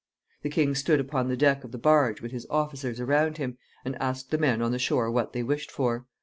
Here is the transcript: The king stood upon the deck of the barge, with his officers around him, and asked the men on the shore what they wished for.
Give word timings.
The 0.41 0.49
king 0.49 0.73
stood 0.73 0.99
upon 0.99 1.27
the 1.27 1.37
deck 1.37 1.63
of 1.63 1.71
the 1.71 1.77
barge, 1.77 2.23
with 2.23 2.31
his 2.31 2.47
officers 2.49 2.99
around 2.99 3.37
him, 3.37 3.59
and 3.85 3.95
asked 4.01 4.31
the 4.31 4.39
men 4.39 4.59
on 4.59 4.71
the 4.71 4.79
shore 4.79 5.11
what 5.11 5.33
they 5.33 5.43
wished 5.43 5.69
for. 5.69 6.07